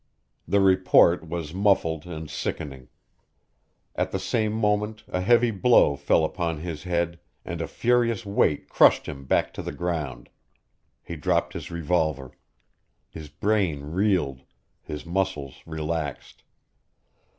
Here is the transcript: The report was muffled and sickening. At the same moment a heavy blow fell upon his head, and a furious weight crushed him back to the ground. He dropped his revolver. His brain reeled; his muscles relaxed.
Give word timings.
The 0.47 0.61
report 0.61 1.27
was 1.29 1.53
muffled 1.53 2.07
and 2.07 2.27
sickening. 2.27 2.87
At 3.95 4.09
the 4.09 4.17
same 4.17 4.51
moment 4.51 5.03
a 5.07 5.21
heavy 5.21 5.51
blow 5.51 5.95
fell 5.95 6.25
upon 6.25 6.57
his 6.57 6.85
head, 6.85 7.19
and 7.45 7.61
a 7.61 7.67
furious 7.67 8.25
weight 8.25 8.67
crushed 8.67 9.05
him 9.05 9.25
back 9.25 9.53
to 9.53 9.61
the 9.61 9.71
ground. 9.71 10.29
He 11.03 11.15
dropped 11.15 11.53
his 11.53 11.69
revolver. 11.69 12.31
His 13.11 13.29
brain 13.29 13.91
reeled; 13.91 14.41
his 14.81 15.05
muscles 15.05 15.61
relaxed. 15.67 16.41